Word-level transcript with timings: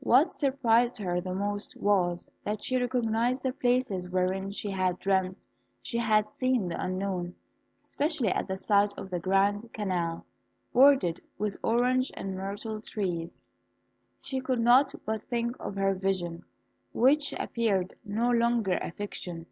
What 0.00 0.30
surprised 0.30 0.98
her 0.98 1.22
most 1.22 1.74
was, 1.74 2.28
that 2.44 2.62
she 2.62 2.76
recognised 2.78 3.42
the 3.42 3.54
places 3.54 4.10
wherein 4.10 4.50
she 4.50 4.70
had 4.70 4.98
dreamt 4.98 5.38
she 5.80 5.96
had 5.96 6.30
seen 6.34 6.68
the 6.68 6.78
unknown. 6.84 7.34
Especially 7.78 8.28
at 8.28 8.46
the 8.46 8.58
sight 8.58 8.92
of 8.98 9.08
the 9.08 9.18
grand 9.18 9.72
canal, 9.72 10.26
bordered 10.74 11.22
with 11.38 11.56
orange 11.62 12.12
and 12.12 12.34
myrtle 12.34 12.82
trees, 12.82 13.38
she 14.20 14.38
could 14.38 14.60
not 14.60 14.92
but 15.06 15.22
think 15.22 15.56
of 15.58 15.76
her 15.76 15.94
vision, 15.94 16.44
which 16.92 17.32
appeared 17.40 17.94
no 18.04 18.30
longer 18.30 18.78
a 18.82 18.90
fiction. 18.92 19.46